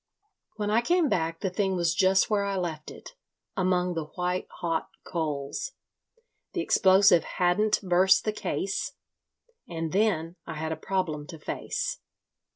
[0.55, 3.13] "When I came back the thing was just where I left it,
[3.55, 5.73] among the white hot coals.
[6.53, 8.93] The explosive hadn't burst the case.
[9.69, 11.99] And then I had a problem to face.